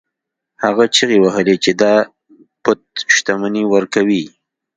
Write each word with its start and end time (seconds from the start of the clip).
هغه 0.63 0.83
چیغې 0.95 1.17
وهلې 1.21 1.55
چې 1.63 1.71
دا 1.81 1.93
بت 2.63 2.81
شتمني 3.15 3.63
ورکوي. 3.73 4.23